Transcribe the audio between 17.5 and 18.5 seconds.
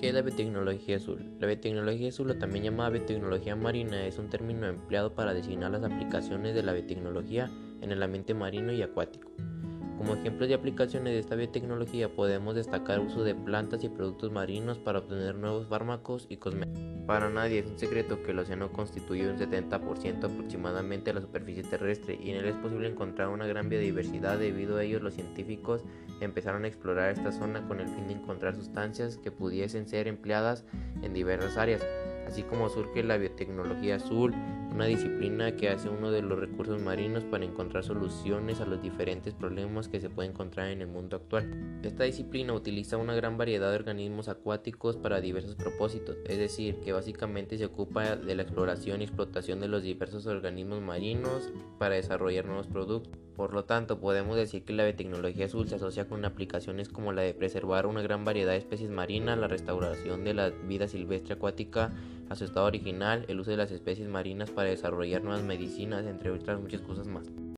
es un secreto que el